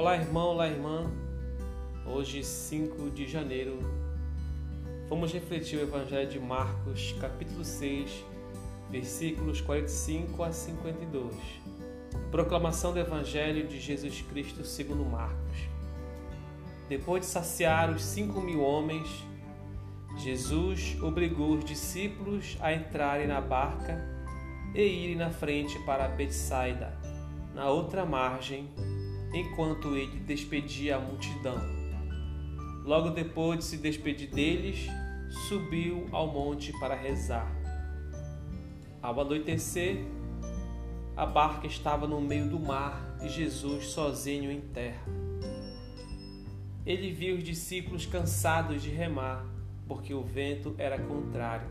[0.00, 1.10] Olá, irmão, olá, irmã.
[2.06, 3.80] Hoje, 5 de janeiro,
[5.08, 8.24] vamos refletir o Evangelho de Marcos, capítulo 6,
[8.88, 11.34] versículos 45 a 52.
[12.30, 15.68] Proclamação do Evangelho de Jesus Cristo segundo Marcos.
[16.88, 19.08] Depois de saciar os cinco mil homens,
[20.16, 24.00] Jesus obrigou os discípulos a entrarem na barca
[24.76, 26.96] e irem na frente para Betsaida,
[27.52, 28.70] na outra margem,
[29.32, 31.58] enquanto ele despedia a multidão.
[32.84, 34.88] Logo depois de se despedir deles,
[35.48, 37.52] subiu ao monte para rezar.
[39.02, 39.98] Ao anoitecer,
[41.16, 45.02] a barca estava no meio do mar e Jesus sozinho em terra.
[46.86, 49.44] Ele viu os discípulos cansados de remar,
[49.86, 51.68] porque o vento era contrário.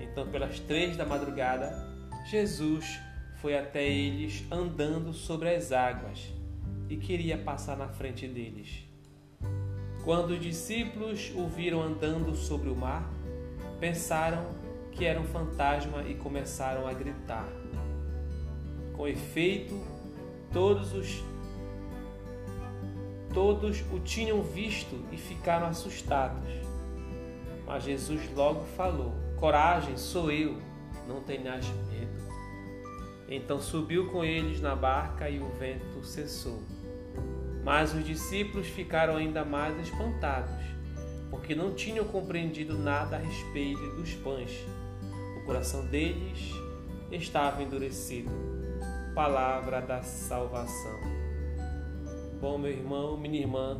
[0.00, 1.90] Então, pelas três da madrugada,
[2.30, 3.00] Jesus
[3.40, 6.32] foi até eles andando sobre as águas
[6.92, 8.86] e queria passar na frente deles.
[10.04, 13.10] Quando os discípulos o viram andando sobre o mar,
[13.80, 14.44] pensaram
[14.90, 17.48] que era um fantasma e começaram a gritar.
[18.92, 19.74] Com efeito,
[20.52, 21.24] todos os
[23.32, 26.50] todos o tinham visto e ficaram assustados.
[27.66, 30.60] Mas Jesus logo falou: Coragem, sou eu,
[31.08, 32.22] não tenhas medo.
[33.30, 36.60] Então subiu com eles na barca e o vento cessou.
[37.62, 40.64] Mas os discípulos ficaram ainda mais espantados,
[41.30, 44.50] porque não tinham compreendido nada a respeito dos pães.
[45.36, 46.52] O coração deles
[47.10, 48.30] estava endurecido.
[49.14, 50.98] Palavra da salvação.
[52.40, 53.78] Bom, meu irmão, minha irmã,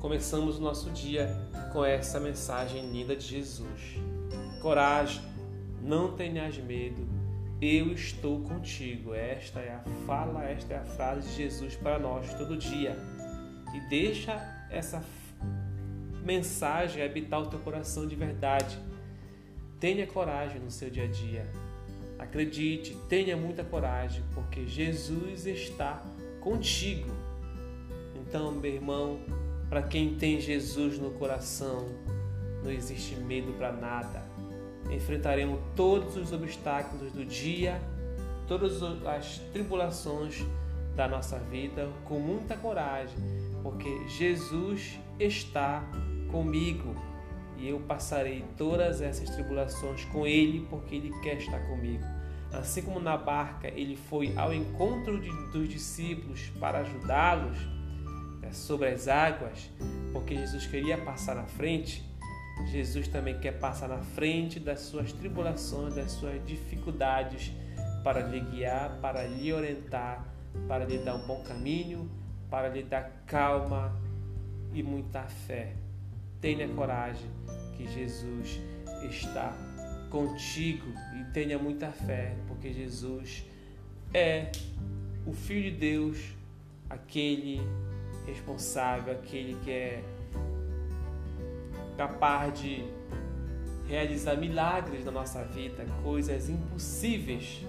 [0.00, 1.28] começamos o nosso dia
[1.72, 3.96] com essa mensagem linda de Jesus.
[4.60, 5.22] Coragem,
[5.80, 7.06] não tenhas medo,
[7.60, 9.14] eu estou contigo.
[9.14, 12.96] Esta é a fala, esta é a frase de Jesus para nós todo dia.
[13.74, 14.34] E deixa
[14.70, 15.02] essa
[16.24, 18.78] mensagem habitar o teu coração de verdade.
[19.80, 21.46] Tenha coragem no seu dia a dia.
[22.18, 26.02] Acredite, tenha muita coragem, porque Jesus está
[26.40, 27.10] contigo.
[28.16, 29.20] Então, meu irmão,
[29.68, 31.86] para quem tem Jesus no coração,
[32.62, 34.37] não existe medo para nada.
[34.90, 37.80] Enfrentaremos todos os obstáculos do dia,
[38.46, 40.44] todas as tribulações
[40.96, 43.16] da nossa vida com muita coragem,
[43.62, 45.84] porque Jesus está
[46.30, 46.94] comigo
[47.56, 52.04] e eu passarei todas essas tribulações com Ele, porque Ele quer estar comigo.
[52.52, 57.58] Assim como na barca ele foi ao encontro de, dos discípulos para ajudá-los
[58.40, 59.70] né, sobre as águas,
[60.12, 62.07] porque Jesus queria passar na frente,
[62.66, 67.52] Jesus também quer passar na frente das suas tribulações, das suas dificuldades,
[68.04, 70.26] para lhe guiar, para lhe orientar,
[70.66, 72.10] para lhe dar um bom caminho,
[72.50, 73.94] para lhe dar calma
[74.72, 75.72] e muita fé.
[76.40, 77.30] Tenha coragem
[77.76, 78.60] que Jesus
[79.08, 79.56] está
[80.10, 80.86] contigo
[81.20, 83.44] e tenha muita fé, porque Jesus
[84.12, 84.50] é
[85.26, 86.18] o Filho de Deus,
[86.88, 87.60] aquele
[88.26, 90.02] responsável, aquele que é
[91.98, 92.84] capaz de
[93.88, 97.66] realizar milagres na nossa vida, coisas impossíveis.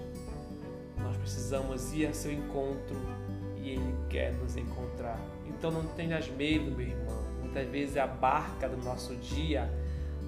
[0.96, 2.96] Nós precisamos ir a seu encontro
[3.56, 5.18] e Ele quer nos encontrar.
[5.48, 7.20] Então não tenhas medo, meu irmão.
[7.40, 9.68] Muitas vezes a barca do nosso dia,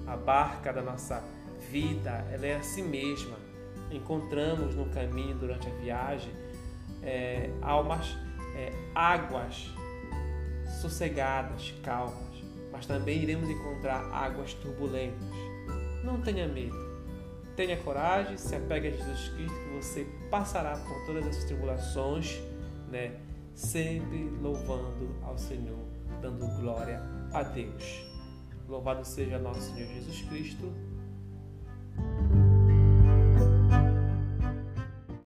[0.05, 1.23] a barca da nossa
[1.71, 3.37] vida, ela é assim mesma.
[3.89, 6.31] Encontramos no caminho durante a viagem
[7.01, 8.17] é, almas,
[8.53, 9.71] é, águas
[10.81, 12.32] sossegadas, calmas
[12.73, 15.29] mas também iremos encontrar águas turbulentas.
[16.03, 16.75] Não tenha medo.
[17.55, 22.41] Tenha coragem, se apegue a Jesus Cristo que você passará por todas essas tribulações,
[22.89, 23.15] né?
[23.53, 25.77] Sempre louvando ao Senhor,
[26.19, 26.99] dando glória
[27.31, 28.03] a Deus.
[28.67, 30.73] Louvado seja nosso Senhor Jesus Cristo